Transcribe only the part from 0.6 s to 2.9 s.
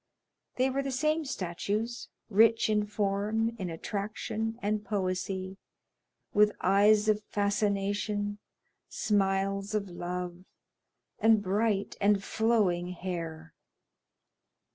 were the same statues, rich in